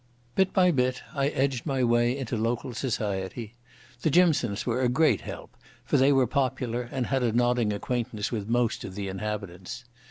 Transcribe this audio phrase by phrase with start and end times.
[0.33, 3.53] Bit by bit I edged my way into local society.
[4.01, 8.31] The Jimsons were a great help, for they were popular and had a nodding acquaintance
[8.31, 9.85] with most of the inhabitants.